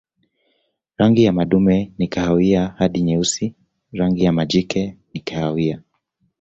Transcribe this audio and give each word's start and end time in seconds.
Rangi 0.97 1.23
ya 1.23 1.31
madume 1.33 1.91
ni 1.97 2.07
kahawia 2.07 2.67
hadi 2.77 3.01
nyeusi, 3.01 3.53
rangi 3.91 4.23
ya 4.23 4.31
majike 4.31 4.97
ni 5.13 5.19
kahawia. 5.19 5.81